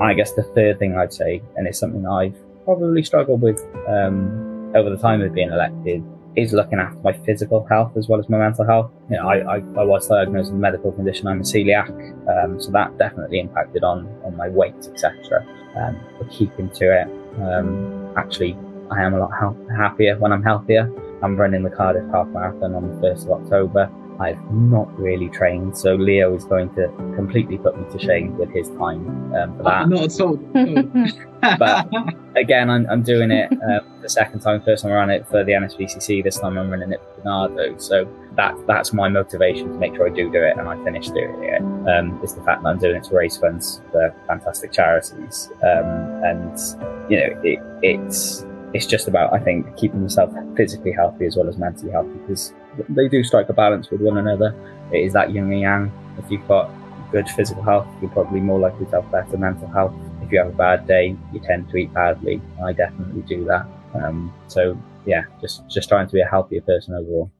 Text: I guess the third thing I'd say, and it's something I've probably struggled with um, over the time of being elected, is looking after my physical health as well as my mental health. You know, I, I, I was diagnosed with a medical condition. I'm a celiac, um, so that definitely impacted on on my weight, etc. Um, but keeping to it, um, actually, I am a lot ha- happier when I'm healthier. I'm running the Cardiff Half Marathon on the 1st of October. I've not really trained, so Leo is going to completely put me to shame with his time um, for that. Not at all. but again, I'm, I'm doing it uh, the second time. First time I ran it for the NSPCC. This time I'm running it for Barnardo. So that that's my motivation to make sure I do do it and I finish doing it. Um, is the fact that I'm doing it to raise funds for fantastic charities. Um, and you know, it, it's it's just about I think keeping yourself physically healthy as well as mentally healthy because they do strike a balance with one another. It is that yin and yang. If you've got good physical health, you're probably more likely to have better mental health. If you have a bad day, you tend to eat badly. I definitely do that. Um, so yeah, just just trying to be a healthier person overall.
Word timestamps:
I 0.00 0.14
guess 0.14 0.32
the 0.32 0.42
third 0.42 0.78
thing 0.78 0.96
I'd 0.96 1.12
say, 1.12 1.42
and 1.56 1.66
it's 1.66 1.78
something 1.78 2.06
I've 2.06 2.36
probably 2.64 3.02
struggled 3.02 3.40
with 3.40 3.60
um, 3.88 4.72
over 4.74 4.90
the 4.90 4.96
time 4.96 5.22
of 5.22 5.34
being 5.34 5.50
elected, 5.50 6.04
is 6.36 6.52
looking 6.52 6.78
after 6.78 7.00
my 7.00 7.12
physical 7.12 7.66
health 7.66 7.96
as 7.96 8.08
well 8.08 8.20
as 8.20 8.28
my 8.28 8.38
mental 8.38 8.64
health. 8.64 8.92
You 9.10 9.16
know, 9.16 9.28
I, 9.28 9.38
I, 9.38 9.56
I 9.56 9.84
was 9.84 10.06
diagnosed 10.06 10.52
with 10.52 10.58
a 10.58 10.60
medical 10.60 10.92
condition. 10.92 11.26
I'm 11.26 11.40
a 11.40 11.42
celiac, 11.42 11.90
um, 12.28 12.60
so 12.60 12.70
that 12.70 12.96
definitely 12.98 13.40
impacted 13.40 13.82
on 13.82 14.08
on 14.24 14.36
my 14.36 14.48
weight, 14.48 14.76
etc. 14.76 15.44
Um, 15.76 15.98
but 16.18 16.30
keeping 16.30 16.70
to 16.70 17.02
it, 17.02 17.08
um, 17.42 18.12
actually, 18.16 18.56
I 18.90 19.02
am 19.02 19.14
a 19.14 19.18
lot 19.18 19.32
ha- 19.32 19.54
happier 19.76 20.16
when 20.18 20.32
I'm 20.32 20.42
healthier. 20.42 20.90
I'm 21.22 21.36
running 21.36 21.62
the 21.62 21.70
Cardiff 21.70 22.08
Half 22.12 22.28
Marathon 22.28 22.74
on 22.74 22.88
the 22.88 23.08
1st 23.08 23.24
of 23.24 23.42
October. 23.42 23.90
I've 24.20 24.52
not 24.52 24.98
really 24.98 25.28
trained, 25.28 25.78
so 25.78 25.94
Leo 25.94 26.34
is 26.34 26.44
going 26.44 26.74
to 26.74 26.88
completely 27.14 27.58
put 27.58 27.78
me 27.78 27.84
to 27.92 27.98
shame 27.98 28.36
with 28.36 28.50
his 28.50 28.68
time 28.70 29.34
um, 29.34 29.56
for 29.56 29.62
that. 29.62 29.88
Not 29.88 30.02
at 30.02 30.20
all. 30.20 30.36
but 31.58 31.88
again, 32.36 32.68
I'm, 32.68 32.88
I'm 32.90 33.02
doing 33.02 33.30
it 33.30 33.52
uh, 33.52 33.80
the 34.02 34.08
second 34.08 34.40
time. 34.40 34.60
First 34.62 34.82
time 34.82 34.92
I 34.92 34.96
ran 34.96 35.10
it 35.10 35.26
for 35.28 35.44
the 35.44 35.52
NSPCC. 35.52 36.24
This 36.24 36.38
time 36.38 36.58
I'm 36.58 36.70
running 36.70 36.92
it 36.92 37.00
for 37.00 37.22
Barnardo. 37.22 37.78
So 37.78 38.08
that 38.34 38.56
that's 38.66 38.92
my 38.92 39.08
motivation 39.08 39.68
to 39.72 39.78
make 39.78 39.94
sure 39.94 40.08
I 40.08 40.14
do 40.14 40.30
do 40.30 40.42
it 40.42 40.56
and 40.56 40.68
I 40.68 40.82
finish 40.84 41.08
doing 41.08 41.42
it. 41.44 41.60
Um, 41.88 42.20
is 42.22 42.34
the 42.34 42.42
fact 42.42 42.62
that 42.62 42.68
I'm 42.68 42.78
doing 42.78 42.96
it 42.96 43.04
to 43.04 43.14
raise 43.14 43.36
funds 43.36 43.80
for 43.92 44.14
fantastic 44.26 44.72
charities. 44.72 45.50
Um, 45.62 46.24
and 46.24 46.58
you 47.10 47.18
know, 47.18 47.40
it, 47.44 47.58
it's 47.82 48.44
it's 48.74 48.86
just 48.86 49.08
about 49.08 49.32
I 49.32 49.38
think 49.38 49.76
keeping 49.76 50.02
yourself 50.02 50.32
physically 50.56 50.92
healthy 50.92 51.26
as 51.26 51.36
well 51.36 51.48
as 51.48 51.56
mentally 51.56 51.92
healthy 51.92 52.18
because 52.26 52.52
they 52.88 53.08
do 53.08 53.22
strike 53.24 53.48
a 53.48 53.52
balance 53.52 53.90
with 53.90 54.00
one 54.00 54.18
another. 54.18 54.54
It 54.92 55.04
is 55.04 55.12
that 55.12 55.32
yin 55.32 55.52
and 55.52 55.60
yang. 55.60 55.92
If 56.18 56.30
you've 56.30 56.46
got 56.48 56.70
good 57.12 57.28
physical 57.30 57.62
health, 57.62 57.86
you're 58.00 58.10
probably 58.10 58.40
more 58.40 58.58
likely 58.58 58.86
to 58.86 59.02
have 59.02 59.10
better 59.10 59.36
mental 59.36 59.68
health. 59.68 59.94
If 60.22 60.32
you 60.32 60.38
have 60.38 60.48
a 60.48 60.56
bad 60.56 60.86
day, 60.86 61.16
you 61.32 61.40
tend 61.40 61.70
to 61.70 61.76
eat 61.76 61.92
badly. 61.94 62.40
I 62.64 62.72
definitely 62.72 63.22
do 63.22 63.44
that. 63.44 63.66
Um, 63.94 64.34
so 64.46 64.76
yeah, 65.06 65.24
just 65.40 65.68
just 65.68 65.88
trying 65.88 66.06
to 66.06 66.12
be 66.12 66.20
a 66.20 66.26
healthier 66.26 66.60
person 66.60 66.94
overall. 66.94 67.30